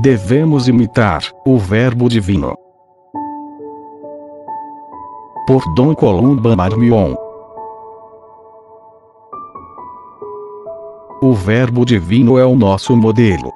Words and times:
Devemos 0.00 0.66
imitar 0.66 1.22
o 1.44 1.58
Verbo 1.58 2.08
Divino. 2.08 2.56
Por 5.46 5.62
Dom 5.74 5.94
Columba 5.94 6.56
Marmion. 6.56 7.14
O 11.20 11.34
Verbo 11.34 11.84
Divino 11.84 12.38
é 12.38 12.46
o 12.46 12.56
nosso 12.56 12.96
modelo. 12.96 13.52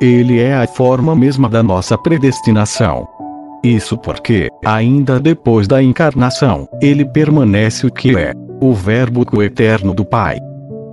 Ele 0.00 0.40
é 0.40 0.54
a 0.54 0.66
forma 0.66 1.14
mesma 1.14 1.46
da 1.46 1.62
nossa 1.62 1.98
predestinação. 1.98 3.06
Isso 3.62 3.96
porque, 3.96 4.48
ainda 4.64 5.20
depois 5.20 5.68
da 5.68 5.80
encarnação, 5.82 6.68
ele 6.80 7.04
permanece 7.04 7.86
o 7.86 7.92
que 7.92 8.16
é, 8.16 8.32
o 8.60 8.74
Verbo 8.74 9.24
coeterno 9.24 9.94
do 9.94 10.04
Pai. 10.04 10.38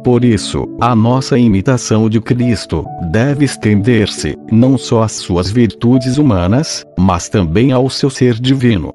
Por 0.03 0.23
isso, 0.23 0.65
a 0.79 0.95
nossa 0.95 1.37
imitação 1.37 2.09
de 2.09 2.21
Cristo 2.21 2.85
deve 3.11 3.43
estender-se 3.43 4.37
não 4.51 4.77
só 4.77 5.03
às 5.03 5.13
suas 5.13 5.51
virtudes 5.51 6.17
humanas, 6.17 6.85
mas 6.97 7.27
também 7.27 7.71
ao 7.71 7.89
seu 7.89 8.09
ser 8.09 8.35
divino. 8.35 8.93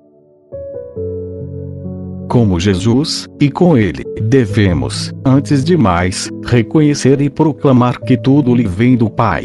Como 2.29 2.59
Jesus, 2.59 3.29
e 3.41 3.51
com 3.51 3.77
ele, 3.77 4.03
devemos, 4.23 5.13
antes 5.25 5.63
de 5.63 5.77
mais, 5.77 6.31
reconhecer 6.47 7.21
e 7.21 7.29
proclamar 7.29 8.01
que 8.01 8.17
tudo 8.17 8.55
lhe 8.55 8.67
vem 8.67 8.97
do 8.97 9.11
Pai. 9.11 9.45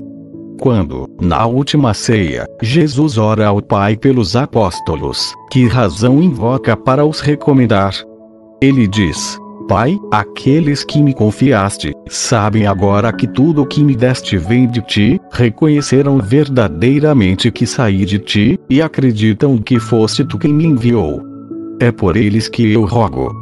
Quando, 0.59 1.07
na 1.21 1.45
última 1.45 1.93
ceia, 1.93 2.45
Jesus 2.61 3.17
ora 3.17 3.47
ao 3.47 3.61
Pai 3.61 3.95
pelos 3.95 4.35
apóstolos, 4.35 5.33
que 5.49 5.65
razão 5.65 6.21
invoca 6.21 6.75
para 6.75 7.05
os 7.05 7.21
recomendar? 7.21 7.95
Ele 8.61 8.85
diz: 8.85 9.39
Pai, 9.69 9.97
aqueles 10.11 10.83
que 10.83 11.01
me 11.01 11.13
confiaste, 11.13 11.93
sabem 12.09 12.67
agora 12.67 13.13
que 13.13 13.25
tudo 13.25 13.61
o 13.61 13.65
que 13.65 13.81
me 13.81 13.95
deste 13.95 14.37
vem 14.37 14.67
de 14.67 14.81
ti, 14.81 15.21
reconheceram 15.31 16.17
verdadeiramente 16.17 17.49
que 17.51 17.65
saí 17.65 18.03
de 18.03 18.19
ti, 18.19 18.59
e 18.69 18.81
acreditam 18.81 19.59
que 19.59 19.79
foste 19.79 20.25
tu 20.25 20.37
quem 20.37 20.53
me 20.53 20.65
enviou. 20.65 21.21
É 21.79 21.89
por 21.89 22.17
eles 22.17 22.49
que 22.49 22.69
eu 22.69 22.83
rogo. 22.83 23.33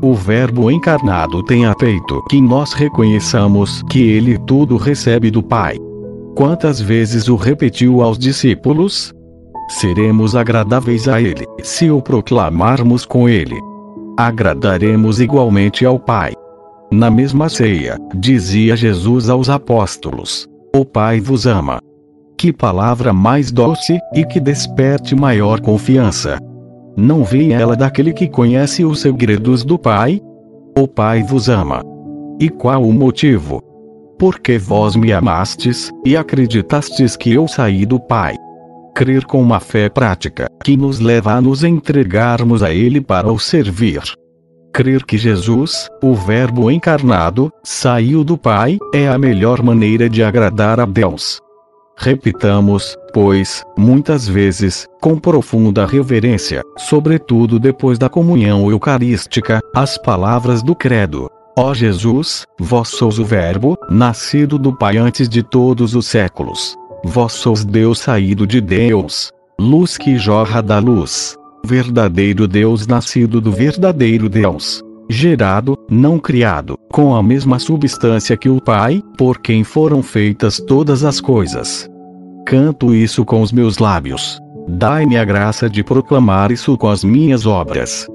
O 0.00 0.14
Verbo 0.14 0.70
encarnado 0.70 1.44
tem 1.44 1.66
a 1.66 1.74
peito 1.74 2.24
que 2.30 2.40
nós 2.40 2.72
reconheçamos 2.72 3.82
que 3.90 4.02
ele 4.02 4.38
tudo 4.46 4.78
recebe 4.78 5.30
do 5.30 5.42
Pai. 5.42 5.76
Quantas 6.34 6.80
vezes 6.80 7.28
o 7.28 7.36
repetiu 7.36 8.02
aos 8.02 8.18
discípulos? 8.18 9.12
Seremos 9.68 10.34
agradáveis 10.34 11.08
a 11.08 11.20
ele, 11.20 11.44
se 11.62 11.90
o 11.90 12.00
proclamarmos 12.00 13.04
com 13.04 13.28
ele 13.28 13.58
agradaremos 14.16 15.20
igualmente 15.20 15.84
ao 15.84 15.98
Pai. 15.98 16.32
Na 16.90 17.10
mesma 17.10 17.48
ceia, 17.48 17.98
dizia 18.14 18.76
Jesus 18.76 19.28
aos 19.28 19.48
apóstolos: 19.48 20.46
O 20.74 20.84
Pai 20.84 21.20
vos 21.20 21.46
ama. 21.46 21.80
Que 22.36 22.52
palavra 22.52 23.12
mais 23.12 23.50
doce, 23.50 23.98
e 24.14 24.24
que 24.24 24.40
desperte 24.40 25.14
maior 25.14 25.60
confiança. 25.60 26.38
Não 26.96 27.24
vem 27.24 27.52
ela 27.52 27.74
daquele 27.74 28.12
que 28.12 28.28
conhece 28.28 28.84
os 28.84 29.00
segredos 29.00 29.64
do 29.64 29.78
Pai? 29.78 30.20
O 30.78 30.86
Pai 30.86 31.22
vos 31.22 31.48
ama. 31.48 31.82
E 32.38 32.48
qual 32.48 32.82
o 32.82 32.92
motivo? 32.92 33.62
Porque 34.22 34.56
vós 34.56 34.94
me 34.94 35.12
amastes, 35.12 35.90
e 36.06 36.16
acreditastes 36.16 37.16
que 37.16 37.32
eu 37.32 37.48
saí 37.48 37.84
do 37.84 37.98
Pai 37.98 38.36
crer 38.94 39.24
com 39.24 39.42
uma 39.42 39.58
fé 39.58 39.88
prática, 39.88 40.48
que 40.62 40.76
nos 40.76 41.00
leva 41.00 41.32
a 41.32 41.40
nos 41.40 41.64
entregarmos 41.64 42.62
a 42.62 42.70
Ele 42.70 43.00
para 43.00 43.32
o 43.32 43.38
servir. 43.38 44.00
Crer 44.72 45.04
que 45.04 45.18
Jesus, 45.18 45.88
o 46.00 46.14
Verbo 46.14 46.70
encarnado, 46.70 47.50
saiu 47.64 48.22
do 48.22 48.38
Pai, 48.38 48.78
é 48.94 49.08
a 49.08 49.18
melhor 49.18 49.60
maneira 49.60 50.08
de 50.08 50.22
agradar 50.22 50.78
a 50.78 50.86
Deus. 50.86 51.40
Repitamos, 51.98 52.96
pois, 53.12 53.64
muitas 53.76 54.28
vezes, 54.28 54.86
com 55.00 55.18
profunda 55.18 55.84
reverência, 55.84 56.62
sobretudo 56.78 57.58
depois 57.58 57.98
da 57.98 58.08
comunhão 58.08 58.70
eucarística, 58.70 59.58
as 59.74 59.98
palavras 59.98 60.62
do 60.62 60.76
Credo. 60.76 61.28
Ó 61.56 61.74
Jesus, 61.74 62.46
vós 62.58 62.88
sois 62.88 63.18
o 63.18 63.24
Verbo, 63.24 63.76
nascido 63.90 64.58
do 64.58 64.74
Pai 64.74 64.96
antes 64.96 65.28
de 65.28 65.42
todos 65.42 65.94
os 65.94 66.06
séculos. 66.06 66.74
Vós 67.04 67.32
sois 67.32 67.62
Deus 67.62 67.98
saído 67.98 68.46
de 68.46 68.58
Deus, 68.58 69.30
luz 69.60 69.98
que 69.98 70.16
jorra 70.16 70.62
da 70.62 70.78
luz, 70.78 71.36
verdadeiro 71.64 72.48
Deus 72.48 72.86
nascido 72.86 73.38
do 73.38 73.52
verdadeiro 73.52 74.30
Deus, 74.30 74.82
gerado, 75.10 75.76
não 75.90 76.18
criado, 76.18 76.78
com 76.90 77.14
a 77.14 77.22
mesma 77.22 77.58
substância 77.58 78.34
que 78.34 78.48
o 78.48 78.58
Pai, 78.58 79.02
por 79.18 79.38
quem 79.38 79.62
foram 79.62 80.02
feitas 80.02 80.58
todas 80.58 81.04
as 81.04 81.20
coisas. 81.20 81.86
Canto 82.46 82.94
isso 82.94 83.26
com 83.26 83.42
os 83.42 83.52
meus 83.52 83.76
lábios. 83.76 84.40
Dai-me 84.66 85.18
a 85.18 85.24
graça 85.24 85.68
de 85.68 85.84
proclamar 85.84 86.50
isso 86.50 86.78
com 86.78 86.88
as 86.88 87.04
minhas 87.04 87.44
obras. 87.44 88.06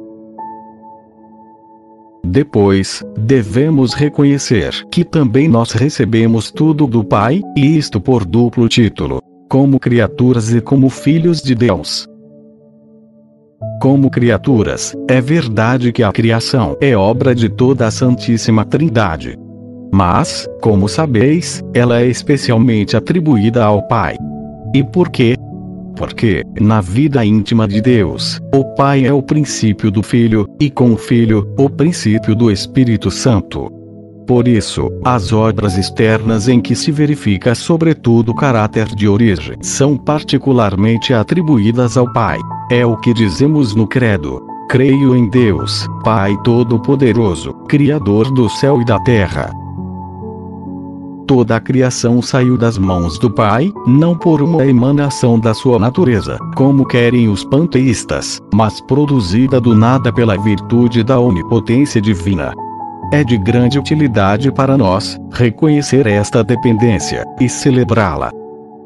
Depois, 2.29 3.01
devemos 3.17 3.93
reconhecer 3.93 4.73
que 4.91 5.05
também 5.05 5.47
nós 5.47 5.71
recebemos 5.71 6.51
tudo 6.51 6.85
do 6.85 7.01
Pai, 7.01 7.41
e 7.55 7.77
isto 7.77 8.01
por 8.01 8.25
duplo 8.25 8.67
título: 8.67 9.21
como 9.49 9.79
criaturas 9.79 10.53
e 10.53 10.59
como 10.59 10.89
filhos 10.89 11.41
de 11.41 11.55
Deus. 11.55 12.05
Como 13.81 14.09
criaturas, 14.09 14.93
é 15.09 15.21
verdade 15.21 15.93
que 15.93 16.03
a 16.03 16.11
criação 16.11 16.75
é 16.81 16.97
obra 16.97 17.33
de 17.33 17.47
toda 17.47 17.88
a 17.88 17.91
Santíssima 17.91 18.65
Trindade. 18.65 19.38
Mas, 19.94 20.45
como 20.61 20.89
sabeis, 20.89 21.63
ela 21.73 22.01
é 22.01 22.07
especialmente 22.07 22.97
atribuída 22.97 23.63
ao 23.63 23.88
Pai. 23.88 24.17
E 24.75 24.83
por 24.83 25.09
quê? 25.09 25.35
Porque, 25.97 26.43
na 26.59 26.79
vida 26.79 27.25
íntima 27.25 27.67
de 27.67 27.81
Deus, 27.81 28.39
o 28.53 28.63
Pai 28.75 29.05
é 29.05 29.11
o 29.11 29.21
princípio 29.21 29.89
do 29.89 30.03
Filho, 30.03 30.47
e 30.59 30.69
com 30.69 30.93
o 30.93 30.97
Filho, 30.97 31.51
o 31.57 31.69
princípio 31.69 32.35
do 32.35 32.51
Espírito 32.51 33.09
Santo. 33.09 33.71
Por 34.27 34.47
isso, 34.47 34.91
as 35.05 35.31
obras 35.31 35.77
externas 35.77 36.47
em 36.47 36.59
que 36.59 36.75
se 36.75 36.91
verifica 36.91 37.55
sobretudo 37.55 38.31
o 38.31 38.35
caráter 38.35 38.85
de 38.87 39.07
origem 39.07 39.57
são 39.61 39.97
particularmente 39.97 41.13
atribuídas 41.13 41.97
ao 41.97 42.11
Pai. 42.11 42.37
É 42.69 42.85
o 42.85 42.97
que 42.97 43.13
dizemos 43.13 43.73
no 43.73 43.87
Credo. 43.87 44.45
Creio 44.69 45.15
em 45.15 45.29
Deus, 45.29 45.87
Pai 46.03 46.37
Todo-Poderoso, 46.43 47.53
Criador 47.69 48.29
do 48.33 48.49
céu 48.49 48.81
e 48.81 48.85
da 48.85 48.99
terra 48.99 49.49
Toda 51.27 51.57
a 51.57 51.59
criação 51.59 52.21
saiu 52.21 52.57
das 52.57 52.77
mãos 52.77 53.19
do 53.19 53.29
Pai, 53.29 53.69
não 53.85 54.17
por 54.17 54.41
uma 54.41 54.65
emanação 54.65 55.38
da 55.38 55.53
sua 55.53 55.77
natureza, 55.77 56.39
como 56.55 56.85
querem 56.85 57.27
os 57.27 57.43
panteístas, 57.43 58.39
mas 58.53 58.79
produzida 58.79 59.59
do 59.59 59.75
nada 59.75 60.11
pela 60.11 60.38
virtude 60.38 61.03
da 61.03 61.19
onipotência 61.19 61.99
divina. 61.99 62.53
É 63.11 63.25
de 63.25 63.38
grande 63.38 63.77
utilidade 63.77 64.49
para 64.53 64.77
nós 64.77 65.19
reconhecer 65.33 66.07
esta 66.07 66.41
dependência 66.45 67.25
e 67.41 67.49
celebrá-la. 67.49 68.31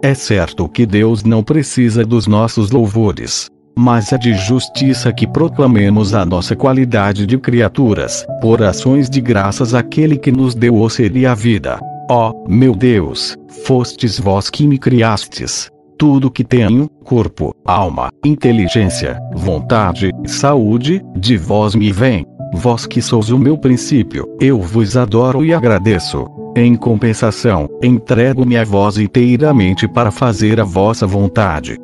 É 0.02 0.16
certo 0.16 0.68
que 0.68 0.84
Deus 0.84 1.24
não 1.24 1.44
precisa 1.44 2.04
dos 2.04 2.26
nossos 2.26 2.72
louvores, 2.72 3.52
mas 3.78 4.12
é 4.12 4.18
de 4.18 4.34
justiça 4.34 5.14
que 5.14 5.28
proclamemos 5.28 6.16
a 6.16 6.26
nossa 6.26 6.56
qualidade 6.56 7.28
de 7.28 7.38
criaturas, 7.38 8.26
por 8.42 8.64
ações 8.64 9.12
de 9.12 9.22
graças 9.22 9.76
àquele 9.76 10.18
que 10.18 10.32
nos 10.32 10.56
deu 10.56 10.76
o 10.76 10.90
ser 10.90 11.16
e 11.16 11.28
a 11.28 11.36
vida. 11.36 11.80
Ó, 12.14 12.30
oh, 12.30 12.46
meu 12.46 12.76
Deus, 12.76 13.38
fostes 13.66 14.20
vós 14.20 14.50
que 14.50 14.68
me 14.68 14.78
criastes. 14.78 15.72
Tudo 15.98 16.30
que 16.30 16.44
tenho, 16.44 16.90
corpo, 17.06 17.56
alma, 17.64 18.10
inteligência, 18.26 19.18
vontade, 19.34 20.12
saúde, 20.26 21.02
de 21.16 21.38
vós 21.38 21.74
me 21.74 21.90
vem. 21.90 22.26
Vós 22.54 22.86
que 22.86 23.02
sois 23.02 23.30
o 23.30 23.40
meu 23.40 23.58
princípio, 23.58 24.28
eu 24.42 24.60
vos 24.60 24.98
adoro 24.98 25.46
e 25.46 25.54
agradeço. 25.54 26.28
Em 26.54 26.76
compensação, 26.76 27.70
entrego-me 27.82 28.58
a 28.58 28.66
vós 28.66 28.98
inteiramente 28.98 29.88
para 29.88 30.12
fazer 30.12 30.60
a 30.60 30.66
vossa 30.66 31.08
vontade. 31.08 31.78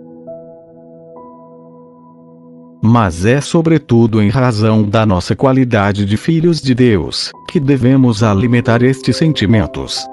Mas 2.84 3.24
é 3.24 3.40
sobretudo 3.40 4.22
em 4.22 4.28
razão 4.28 4.84
da 4.84 5.06
nossa 5.06 5.38
qualidade 5.38 6.06
de 6.06 6.18
filhos 6.18 6.62
de 6.62 6.76
Deus 6.76 7.32
que 7.50 7.62
devemos 7.62 8.24
alimentar 8.24 8.84
estes 8.84 9.16
sentimentos 9.16 10.06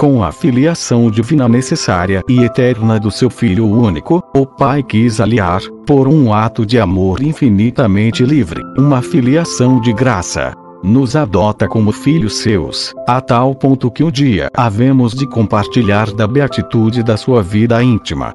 com 0.00 0.24
a 0.24 0.32
filiação 0.32 1.10
divina 1.10 1.46
necessária 1.46 2.22
e 2.26 2.42
eterna 2.42 2.98
do 2.98 3.10
seu 3.10 3.28
Filho 3.28 3.66
único, 3.66 4.22
o 4.34 4.46
Pai 4.46 4.82
quis 4.82 5.20
aliar, 5.20 5.60
por 5.86 6.08
um 6.08 6.32
ato 6.32 6.64
de 6.64 6.80
amor 6.80 7.22
infinitamente 7.22 8.24
livre, 8.24 8.62
uma 8.78 9.02
filiação 9.02 9.78
de 9.78 9.92
graça. 9.92 10.54
Nos 10.82 11.14
adota 11.16 11.68
como 11.68 11.92
filhos 11.92 12.38
seus, 12.38 12.94
a 13.06 13.20
tal 13.20 13.54
ponto 13.54 13.90
que 13.90 14.02
um 14.02 14.10
dia 14.10 14.48
havemos 14.56 15.12
de 15.12 15.28
compartilhar 15.28 16.10
da 16.12 16.26
beatitude 16.26 17.02
da 17.02 17.18
sua 17.18 17.42
vida 17.42 17.82
íntima. 17.82 18.32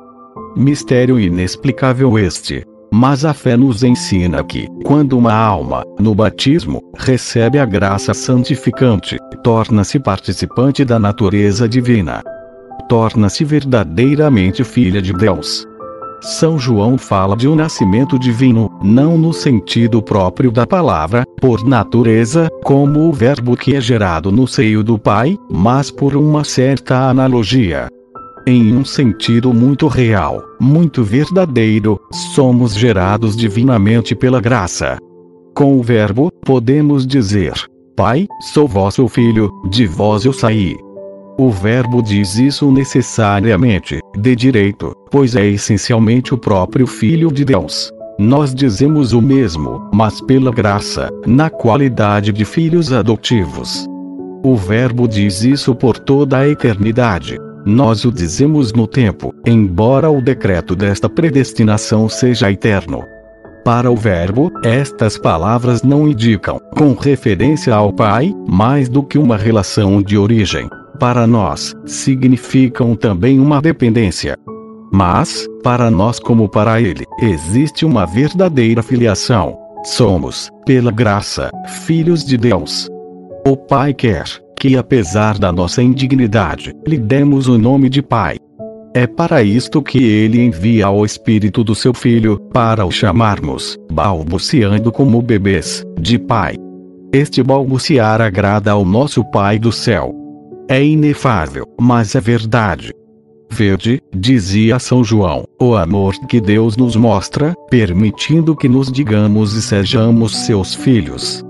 Mistério 0.56 1.20
inexplicável 1.20 2.20
este. 2.20 2.64
Mas 2.97 3.25
a 3.25 3.33
fé 3.33 3.57
nos 3.57 3.83
ensina 3.83 4.42
que, 4.42 4.69
quando 4.86 5.18
uma 5.18 5.33
alma, 5.33 5.83
no 6.00 6.15
batismo, 6.15 6.81
recebe 6.97 7.59
a 7.59 7.65
graça 7.65 8.13
santificante, 8.13 9.18
torna-se 9.44 10.00
participante 10.00 10.86
da 10.86 10.97
natureza 10.97 11.68
divina. 11.68 12.24
Torna-se 12.88 13.44
verdadeiramente 13.44 14.63
filha 14.63 15.01
de 15.01 15.12
Deus. 15.12 15.68
São 16.21 16.57
João 16.57 16.97
fala 16.97 17.36
de 17.36 17.50
um 17.50 17.56
nascimento 17.56 18.18
divino, 18.18 18.71
não 18.81 19.18
no 19.18 19.33
sentido 19.33 20.01
próprio 20.01 20.50
da 20.50 20.65
palavra, 20.65 21.25
por 21.42 21.65
natureza, 21.65 22.47
como 22.63 23.09
o 23.09 23.12
Verbo 23.12 23.57
que 23.57 23.75
é 23.75 23.81
gerado 23.81 24.31
no 24.31 24.47
seio 24.47 24.81
do 24.81 24.97
Pai, 24.97 25.38
mas 25.51 25.92
por 25.92 26.15
uma 26.15 26.45
certa 26.45 27.09
analogia. 27.09 27.89
Em 28.47 28.74
um 28.74 28.86
sentido 28.86 29.53
muito 29.53 29.86
real, 29.89 30.42
muito 30.60 31.04
verdadeiro, 31.04 32.00
somos 32.34 32.74
gerados 32.75 33.36
divinamente 33.36 34.16
pela 34.16 34.42
graça. 34.42 34.98
Com 35.56 35.80
o 35.80 35.84
Verbo, 35.84 36.30
podemos 36.44 37.06
dizer: 37.07 37.54
Pai, 37.96 38.28
sou 38.54 38.68
vosso 38.68 39.07
filho, 39.07 39.50
de 39.69 39.86
vós 39.86 40.25
eu 40.25 40.34
saí. 40.34 40.75
O 41.38 41.50
verbo 41.50 42.02
diz 42.02 42.38
isso 42.38 42.72
necessariamente, 42.72 44.00
de 44.18 44.36
direito, 44.38 44.94
pois 45.12 45.36
é 45.36 45.46
essencialmente 45.46 46.34
o 46.34 46.38
próprio 46.38 46.88
Filho 46.88 47.30
de 47.30 47.44
Deus. 47.44 47.92
Nós 48.18 48.56
dizemos 48.56 49.12
o 49.12 49.22
mesmo, 49.22 49.90
mas 49.94 50.22
pela 50.22 50.50
graça, 50.50 51.10
na 51.28 51.50
qualidade 51.50 52.31
de 52.31 52.46
filhos 52.46 52.94
adotivos. 52.94 53.86
O 54.44 54.56
Verbo 54.56 55.07
diz 55.07 55.44
isso 55.44 55.75
por 55.75 55.98
toda 56.00 56.38
a 56.38 56.48
eternidade. 56.48 57.38
Nós 57.66 58.06
o 58.06 58.12
dizemos 58.12 58.72
no 58.74 58.86
tempo, 58.86 59.34
embora 59.46 60.10
o 60.10 60.22
decreto 60.22 60.76
desta 60.76 61.10
predestinação 61.10 62.08
seja 62.08 62.52
eterno. 62.52 63.04
Para 63.64 63.90
o 63.90 63.96
Verbo, 63.96 64.52
estas 64.64 65.18
palavras 65.18 65.82
não 65.82 66.08
indicam, 66.08 66.60
com 66.78 66.94
referência 66.94 67.74
ao 67.74 67.92
Pai, 67.92 68.32
mais 68.48 68.88
do 68.88 69.02
que 69.02 69.18
uma 69.18 69.36
relação 69.36 70.02
de 70.02 70.16
origem 70.18 70.70
para 71.00 71.28
nós, 71.28 71.76
significam 71.86 72.96
também 72.96 73.40
uma 73.40 73.62
dependência. 73.62 74.38
Mas, 74.92 75.46
para 75.64 75.92
nós 75.92 76.20
como 76.20 76.48
para 76.48 76.80
Ele, 76.80 77.06
existe 77.22 77.86
uma 77.86 78.06
verdadeira 78.06 78.82
filiação. 78.82 79.58
Somos, 79.84 80.50
pela 80.66 80.92
graça, 80.92 81.52
filhos 81.86 82.24
de 82.24 82.38
Deus. 82.38 82.88
O 83.46 83.58
Pai 83.58 83.94
quer 83.94 84.26
que, 84.66 84.76
apesar 84.76 85.38
da 85.38 85.52
nossa 85.52 85.84
indignidade, 85.84 86.74
lhe 86.88 86.98
demos 86.98 87.48
o 87.48 87.56
nome 87.56 87.88
de 87.88 88.02
Pai. 88.02 88.38
É 88.96 89.06
para 89.06 89.44
isto 89.44 89.80
que 89.80 90.04
ele 90.04 90.42
envia 90.42 90.90
o 90.90 91.06
Espírito 91.06 91.64
do 91.64 91.76
seu 91.76 91.94
Filho, 91.94 92.40
para 92.52 92.84
o 92.84 92.90
chamarmos, 92.90 93.78
balbuciando 93.92 94.92
como 94.92 95.22
bebês, 95.22 95.84
de 96.00 96.18
Pai. 96.18 96.56
Este 97.14 97.44
balbuciar 97.44 98.22
agrada 98.22 98.72
ao 98.72 98.84
nosso 98.84 99.24
Pai 99.30 99.60
do 99.60 99.72
céu. 99.72 100.16
É 100.68 100.84
inefável, 100.84 101.68
mas 101.80 102.16
é 102.16 102.20
verdade. 102.20 102.92
Verde, 103.52 104.02
dizia 104.16 104.80
São 104.80 105.04
João, 105.04 105.46
o 105.62 105.76
amor 105.76 106.16
que 106.28 106.42
Deus 106.42 106.76
nos 106.76 106.96
mostra, 106.96 107.54
permitindo 107.70 108.56
que 108.56 108.68
nos 108.68 108.92
digamos 108.92 109.54
e 109.54 109.62
sejamos 109.62 110.36
seus 110.36 110.74
filhos. 110.74 111.46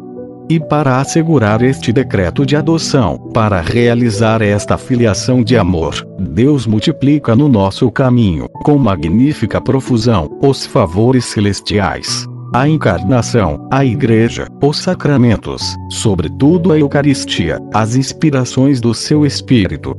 E 0.49 0.59
para 0.59 0.99
assegurar 0.99 1.61
este 1.63 1.91
decreto 1.91 2.45
de 2.45 2.55
adoção, 2.55 3.17
para 3.33 3.61
realizar 3.61 4.41
esta 4.41 4.77
filiação 4.77 5.43
de 5.43 5.57
amor, 5.57 6.07
Deus 6.19 6.67
multiplica 6.67 7.35
no 7.35 7.49
nosso 7.49 7.89
caminho, 7.89 8.47
com 8.63 8.77
magnífica 8.77 9.59
profusão, 9.59 10.29
os 10.41 10.65
favores 10.65 11.25
celestiais 11.25 12.27
a 12.55 12.69
encarnação, 12.69 13.67
a 13.69 13.83
igreja, 13.83 14.47
os 14.63 14.77
sacramentos, 14.77 15.75
sobretudo 15.89 16.71
a 16.71 16.79
Eucaristia, 16.79 17.59
as 17.73 17.97
inspirações 17.97 18.79
do 18.79 18.93
seu 18.93 19.25
Espírito. 19.25 19.93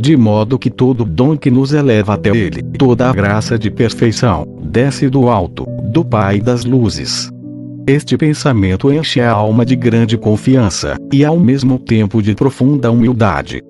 De 0.00 0.16
modo 0.16 0.58
que 0.58 0.68
todo 0.68 1.04
dom 1.04 1.36
que 1.36 1.48
nos 1.48 1.72
eleva 1.72 2.14
até 2.14 2.30
Ele, 2.30 2.60
toda 2.76 3.08
a 3.08 3.12
graça 3.12 3.56
de 3.56 3.70
perfeição, 3.70 4.44
desce 4.64 5.08
do 5.08 5.28
alto, 5.28 5.64
do 5.92 6.04
Pai 6.04 6.40
das 6.40 6.64
luzes. 6.64 7.31
Este 7.86 8.16
pensamento 8.16 8.92
enche 8.92 9.20
a 9.20 9.32
alma 9.32 9.66
de 9.66 9.74
grande 9.74 10.16
confiança, 10.16 10.96
e 11.12 11.24
ao 11.24 11.38
mesmo 11.38 11.78
tempo 11.80 12.22
de 12.22 12.34
profunda 12.34 12.90
humildade. 12.90 13.60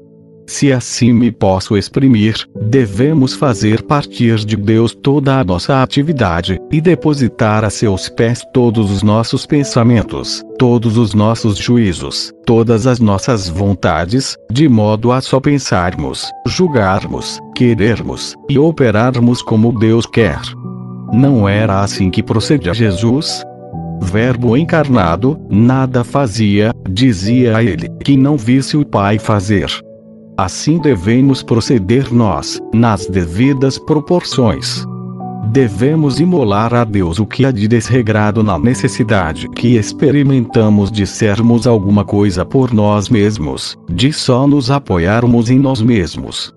Se 0.46 0.70
assim 0.70 1.14
me 1.14 1.32
posso 1.32 1.78
exprimir, 1.78 2.34
devemos 2.54 3.32
fazer 3.32 3.80
partir 3.82 4.44
de 4.44 4.54
Deus 4.54 4.94
toda 4.94 5.38
a 5.38 5.44
nossa 5.44 5.82
atividade, 5.82 6.60
e 6.70 6.78
depositar 6.78 7.64
a 7.64 7.70
seus 7.70 8.10
pés 8.10 8.42
todos 8.52 8.90
os 8.90 9.02
nossos 9.02 9.46
pensamentos, 9.46 10.42
todos 10.58 10.98
os 10.98 11.14
nossos 11.14 11.56
juízos, 11.56 12.30
todas 12.44 12.86
as 12.86 13.00
nossas 13.00 13.48
vontades, 13.48 14.36
de 14.50 14.68
modo 14.68 15.10
a 15.10 15.22
só 15.22 15.40
pensarmos, 15.40 16.30
julgarmos, 16.46 17.38
querermos, 17.56 18.34
e 18.50 18.58
operarmos 18.58 19.40
como 19.40 19.78
Deus 19.78 20.04
quer. 20.04 20.40
Não 21.14 21.48
era 21.48 21.80
assim 21.80 22.10
que 22.10 22.22
procedia 22.22 22.74
Jesus? 22.74 23.42
Verbo 24.02 24.56
encarnado, 24.56 25.40
nada 25.48 26.02
fazia, 26.02 26.72
dizia 26.90 27.56
a 27.56 27.62
ele, 27.62 27.88
que 28.04 28.16
não 28.16 28.36
visse 28.36 28.76
o 28.76 28.84
Pai 28.84 29.18
fazer. 29.18 29.70
Assim 30.36 30.78
devemos 30.78 31.42
proceder 31.42 32.12
nós, 32.12 32.60
nas 32.74 33.06
devidas 33.06 33.78
proporções. 33.78 34.84
Devemos 35.52 36.18
imolar 36.18 36.74
a 36.74 36.82
Deus 36.82 37.20
o 37.20 37.26
que 37.26 37.44
há 37.44 37.52
de 37.52 37.68
desregrado 37.68 38.42
na 38.42 38.58
necessidade 38.58 39.48
que 39.50 39.76
experimentamos 39.76 40.90
de 40.90 41.06
sermos 41.06 41.66
alguma 41.66 42.04
coisa 42.04 42.44
por 42.44 42.72
nós 42.72 43.08
mesmos, 43.08 43.76
de 43.88 44.12
só 44.12 44.46
nos 44.46 44.70
apoiarmos 44.70 45.48
em 45.48 45.58
nós 45.58 45.80
mesmos. 45.80 46.52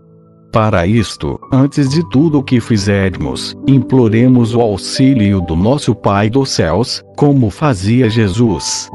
Para 0.56 0.88
isto, 0.88 1.38
antes 1.52 1.90
de 1.90 2.02
tudo 2.10 2.40
o 2.40 2.44
que 2.44 2.62
fizermos, 2.62 3.57
imploremos 3.68 4.56
o 4.56 4.62
auxílio 4.62 5.42
do 5.42 5.54
nosso 5.54 5.94
Pai 5.94 6.30
dos 6.30 6.50
céus, 6.50 7.04
como 7.18 7.50
fazia 7.50 8.10
Jesus. 8.10 8.90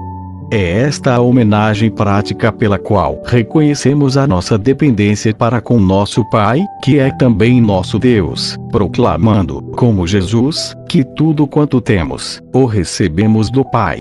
É 0.50 0.80
esta 0.80 1.16
a 1.16 1.20
homenagem 1.20 1.90
prática 1.90 2.50
pela 2.50 2.78
qual 2.78 3.22
reconhecemos 3.26 4.16
a 4.16 4.26
nossa 4.26 4.56
dependência 4.56 5.34
para 5.34 5.60
com 5.60 5.78
nosso 5.78 6.24
Pai, 6.30 6.64
que 6.82 6.98
é 6.98 7.14
também 7.18 7.60
nosso 7.60 7.98
Deus, 7.98 8.56
proclamando, 8.72 9.60
como 9.76 10.06
Jesus, 10.06 10.74
que 10.88 11.04
tudo 11.04 11.46
quanto 11.46 11.78
temos, 11.78 12.40
o 12.54 12.64
recebemos 12.64 13.50
do 13.50 13.62
Pai. 13.70 14.00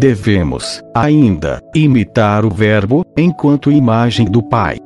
Devemos, 0.00 0.82
ainda, 0.94 1.60
imitar 1.74 2.46
o 2.46 2.48
Verbo, 2.48 3.04
enquanto 3.14 3.70
imagem 3.70 4.24
do 4.24 4.42
Pai. 4.42 4.78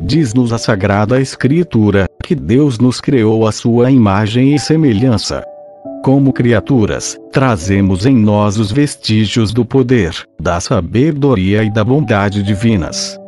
Diz-nos 0.00 0.54
a 0.54 0.58
Sagrada 0.58 1.20
Escritura, 1.20 2.06
que 2.24 2.34
Deus 2.34 2.78
nos 2.78 2.98
criou 2.98 3.46
a 3.46 3.52
sua 3.52 3.90
imagem 3.90 4.54
e 4.54 4.58
semelhança 4.58 5.44
como 6.02 6.34
criaturas, 6.34 7.18
trazemos 7.32 8.04
em 8.04 8.14
nós 8.14 8.58
os 8.58 8.70
vestígios 8.70 9.54
do 9.54 9.64
poder, 9.64 10.14
da 10.38 10.60
sabedoria 10.60 11.64
e 11.64 11.72
da 11.72 11.82
bondade 11.82 12.42
divinas. 12.42 13.18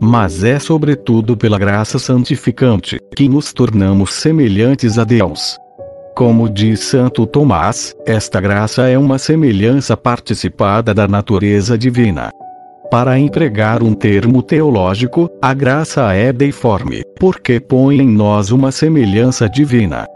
Mas 0.00 0.44
é 0.44 0.60
sobretudo 0.60 1.36
pela 1.36 1.58
graça 1.58 1.98
santificante 1.98 3.00
que 3.16 3.28
nos 3.28 3.52
tornamos 3.52 4.12
semelhantes 4.12 4.96
a 4.96 5.02
Deus. 5.02 5.58
Como 6.14 6.48
diz 6.48 6.80
Santo 6.80 7.26
Tomás, 7.26 7.94
esta 8.06 8.40
graça 8.40 8.88
é 8.88 8.98
uma 8.98 9.18
semelhança 9.18 9.96
participada 9.96 10.92
da 10.92 11.08
natureza 11.08 11.78
divina. 11.78 12.30
Para 12.90 13.18
empregar 13.18 13.82
um 13.82 13.94
termo 13.94 14.42
teológico, 14.42 15.30
a 15.40 15.54
graça 15.54 16.12
é 16.12 16.32
deiforme, 16.32 17.02
porque 17.18 17.60
põe 17.60 18.00
em 18.00 18.08
nós 18.08 18.50
uma 18.50 18.72
semelhança 18.72 19.48
divina. 19.48 20.06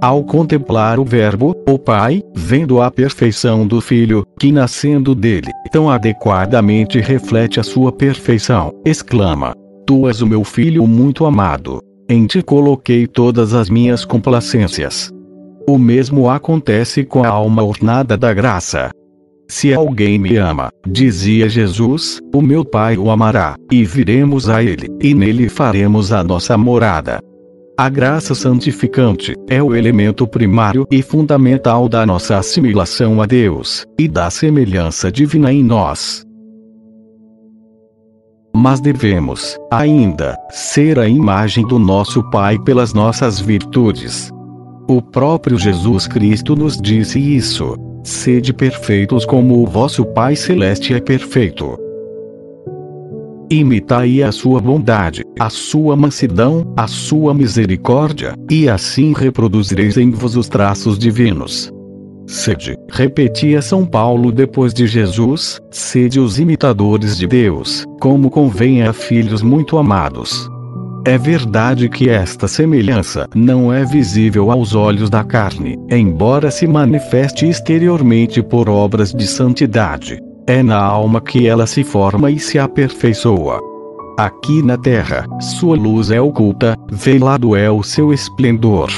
Ao 0.00 0.22
contemplar 0.22 1.00
o 1.00 1.04
Verbo, 1.04 1.56
o 1.66 1.76
Pai, 1.76 2.22
vendo 2.34 2.80
a 2.80 2.90
perfeição 2.90 3.66
do 3.66 3.80
Filho, 3.80 4.24
que 4.38 4.52
nascendo 4.52 5.12
dele, 5.12 5.50
tão 5.72 5.90
adequadamente 5.90 7.00
reflete 7.00 7.58
a 7.58 7.64
sua 7.64 7.90
perfeição, 7.90 8.72
exclama: 8.84 9.54
Tu 9.84 10.06
és 10.06 10.20
o 10.20 10.26
meu 10.26 10.44
filho 10.44 10.86
muito 10.86 11.24
amado. 11.24 11.82
Em 12.08 12.26
ti 12.26 12.42
coloquei 12.42 13.06
todas 13.06 13.54
as 13.54 13.68
minhas 13.68 14.04
complacências. 14.04 15.10
O 15.68 15.76
mesmo 15.76 16.30
acontece 16.30 17.04
com 17.04 17.22
a 17.22 17.28
alma 17.28 17.62
ornada 17.62 18.16
da 18.16 18.32
graça. 18.32 18.88
Se 19.46 19.74
alguém 19.74 20.18
me 20.18 20.34
ama, 20.38 20.70
dizia 20.86 21.46
Jesus, 21.46 22.20
o 22.34 22.40
meu 22.40 22.64
Pai 22.64 22.96
o 22.96 23.10
amará, 23.10 23.54
e 23.70 23.84
viremos 23.84 24.48
a 24.48 24.62
ele, 24.62 24.88
e 24.98 25.12
nele 25.12 25.46
faremos 25.50 26.10
a 26.10 26.24
nossa 26.24 26.56
morada. 26.56 27.20
A 27.76 27.90
graça 27.90 28.34
santificante 28.34 29.34
é 29.46 29.62
o 29.62 29.76
elemento 29.76 30.26
primário 30.26 30.86
e 30.90 31.02
fundamental 31.02 31.86
da 31.86 32.06
nossa 32.06 32.38
assimilação 32.38 33.20
a 33.20 33.26
Deus 33.26 33.84
e 33.98 34.08
da 34.08 34.30
semelhança 34.30 35.12
divina 35.12 35.52
em 35.52 35.62
nós. 35.62 36.24
Mas 38.56 38.80
devemos, 38.80 39.58
ainda, 39.70 40.34
ser 40.48 40.98
a 40.98 41.06
imagem 41.06 41.66
do 41.66 41.78
nosso 41.78 42.22
Pai 42.30 42.58
pelas 42.58 42.94
nossas 42.94 43.38
virtudes. 43.38 44.32
O 44.90 45.02
próprio 45.02 45.58
Jesus 45.58 46.06
Cristo 46.06 46.56
nos 46.56 46.78
disse 46.78 47.18
isso. 47.18 47.76
Sede 48.02 48.54
perfeitos 48.54 49.26
como 49.26 49.62
o 49.62 49.66
vosso 49.66 50.02
Pai 50.02 50.34
Celeste 50.34 50.94
é 50.94 51.00
perfeito. 51.00 51.78
Imitai 53.50 54.22
a 54.22 54.32
sua 54.32 54.62
bondade, 54.62 55.22
a 55.38 55.50
sua 55.50 55.94
mansidão, 55.94 56.72
a 56.74 56.86
sua 56.86 57.34
misericórdia, 57.34 58.32
e 58.50 58.66
assim 58.66 59.12
reproduzireis 59.12 59.98
em 59.98 60.10
vos 60.10 60.36
os 60.36 60.48
traços 60.48 60.98
divinos. 60.98 61.70
Sede, 62.26 62.74
repetia 62.90 63.60
São 63.60 63.84
Paulo 63.84 64.32
depois 64.32 64.72
de 64.72 64.86
Jesus, 64.86 65.60
sede 65.70 66.18
os 66.18 66.38
imitadores 66.38 67.18
de 67.18 67.26
Deus, 67.26 67.84
como 68.00 68.30
convém 68.30 68.82
a 68.82 68.94
filhos 68.94 69.42
muito 69.42 69.76
amados. 69.76 70.48
É 71.04 71.16
verdade 71.16 71.88
que 71.88 72.08
esta 72.08 72.46
semelhança 72.48 73.28
não 73.34 73.72
é 73.72 73.84
visível 73.84 74.50
aos 74.50 74.74
olhos 74.74 75.08
da 75.08 75.24
carne, 75.24 75.78
embora 75.90 76.50
se 76.50 76.66
manifeste 76.66 77.46
exteriormente 77.46 78.42
por 78.42 78.68
obras 78.68 79.12
de 79.12 79.26
santidade. 79.26 80.18
É 80.46 80.62
na 80.62 80.78
alma 80.78 81.20
que 81.20 81.46
ela 81.46 81.66
se 81.66 81.84
forma 81.84 82.30
e 82.30 82.38
se 82.38 82.58
aperfeiçoa. 82.58 83.60
Aqui 84.18 84.62
na 84.62 84.76
terra, 84.76 85.24
sua 85.40 85.76
luz 85.76 86.10
é 86.10 86.20
oculta, 86.20 86.76
velado 86.90 87.54
é 87.54 87.70
o 87.70 87.82
seu 87.82 88.12
esplendor. 88.12 88.90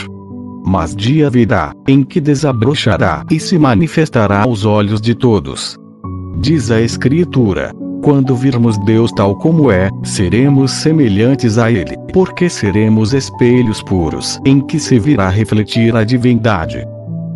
Mas 0.64 0.95
dia 0.95 1.28
virá, 1.28 1.73
em 1.87 2.02
que 2.02 2.21
desabrochará 2.21 3.25
e 3.30 3.38
se 3.38 3.59
manifestará 3.59 4.42
aos 4.42 4.64
olhos 4.64 5.00
de 5.00 5.14
todos. 5.14 5.76
Diz 6.40 6.71
a 6.71 6.80
Escritura: 6.80 7.73
quando 8.02 8.35
virmos 8.35 8.78
Deus 8.78 9.12
tal 9.12 9.37
como 9.37 9.71
é, 9.71 9.88
seremos 10.02 10.71
semelhantes 10.73 11.59
a 11.59 11.71
Ele, 11.71 11.97
porque 12.12 12.49
seremos 12.49 13.12
espelhos 13.12 13.83
puros 13.83 14.40
em 14.45 14.61
que 14.61 14.78
se 14.78 14.99
virá 14.99 15.28
refletir 15.28 15.95
a 15.97 16.04
divindade. 16.04 16.87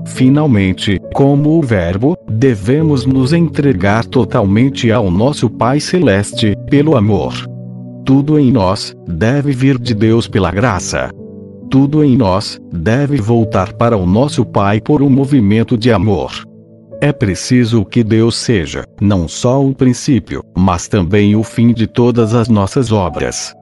Finalmente, 0.06 1.00
como 1.14 1.58
o 1.58 1.62
Verbo, 1.62 2.16
devemos 2.28 3.06
nos 3.06 3.32
entregar 3.32 4.04
totalmente 4.04 4.92
ao 4.92 5.10
nosso 5.10 5.48
Pai 5.48 5.80
Celeste, 5.80 6.54
pelo 6.68 6.96
amor. 6.96 7.34
Tudo 8.04 8.38
em 8.38 8.52
nós 8.52 8.94
deve 9.08 9.52
vir 9.52 9.78
de 9.78 9.94
Deus 9.94 10.28
pela 10.28 10.50
graça. 10.50 11.10
Tudo 11.70 12.04
em 12.04 12.16
nós 12.16 12.60
deve 12.70 13.16
voltar 13.16 13.72
para 13.72 13.96
o 13.96 14.04
nosso 14.04 14.44
Pai 14.44 14.80
por 14.80 15.02
um 15.02 15.08
movimento 15.08 15.76
de 15.76 15.90
amor. 15.90 16.44
É 17.04 17.12
preciso 17.12 17.84
que 17.84 18.02
Deus 18.02 18.34
seja, 18.34 18.86
não 18.98 19.28
só 19.28 19.62
o 19.62 19.74
princípio, 19.74 20.42
mas 20.56 20.88
também 20.88 21.36
o 21.36 21.42
fim 21.42 21.70
de 21.70 21.86
todas 21.86 22.32
as 22.32 22.48
nossas 22.48 22.90
obras 22.90 23.54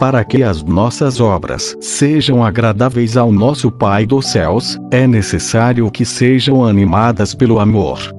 para 0.00 0.24
que 0.24 0.42
as 0.42 0.62
nossas 0.62 1.20
obras 1.20 1.76
sejam 1.78 2.42
agradáveis 2.42 3.18
ao 3.18 3.30
nosso 3.30 3.70
Pai 3.70 4.06
dos 4.06 4.28
céus, 4.28 4.78
é 4.90 5.06
necessário 5.06 5.90
que 5.90 6.06
sejam 6.06 6.64
animadas 6.64 7.34
pelo 7.34 7.60
amor. 7.60 8.10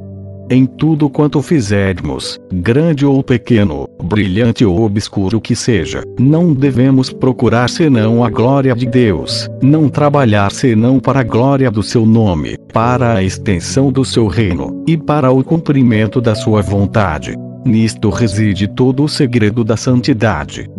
Em 0.51 0.65
tudo 0.65 1.09
quanto 1.09 1.41
fizermos, 1.41 2.37
grande 2.51 3.05
ou 3.05 3.23
pequeno, 3.23 3.87
brilhante 4.03 4.65
ou 4.65 4.81
obscuro 4.81 5.39
que 5.39 5.55
seja, 5.55 6.03
não 6.19 6.53
devemos 6.53 7.09
procurar 7.09 7.69
senão 7.69 8.21
a 8.21 8.29
glória 8.29 8.75
de 8.75 8.85
Deus, 8.85 9.49
não 9.61 9.87
trabalhar 9.87 10.51
senão 10.51 10.99
para 10.99 11.21
a 11.21 11.23
glória 11.23 11.71
do 11.71 11.81
seu 11.81 12.05
nome, 12.05 12.57
para 12.73 13.13
a 13.13 13.23
extensão 13.23 13.93
do 13.93 14.03
seu 14.03 14.27
reino, 14.27 14.83
e 14.85 14.97
para 14.97 15.31
o 15.31 15.41
cumprimento 15.41 16.19
da 16.19 16.35
sua 16.35 16.61
vontade. 16.61 17.33
Nisto 17.63 18.09
reside 18.09 18.67
todo 18.67 19.05
o 19.05 19.07
segredo 19.07 19.63
da 19.63 19.77
santidade. 19.77 20.69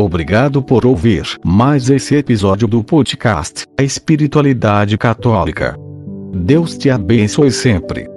Obrigado 0.00 0.62
por 0.62 0.86
ouvir 0.86 1.38
mais 1.44 1.90
esse 1.90 2.16
episódio 2.16 2.66
do 2.66 2.82
podcast 2.82 3.66
A 3.78 3.82
Espiritualidade 3.82 4.96
Católica. 4.96 5.76
Deus 6.32 6.78
te 6.78 6.88
abençoe 6.88 7.52
sempre. 7.52 8.08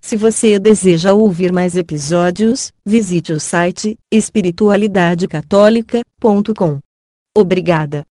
Se 0.00 0.16
você 0.16 0.60
deseja 0.60 1.12
ouvir 1.12 1.52
mais 1.52 1.76
episódios, 1.76 2.70
visite 2.86 3.32
o 3.32 3.40
site 3.40 3.98
espiritualidadecatólica.com. 4.12 6.78
Obrigada. 7.36 8.04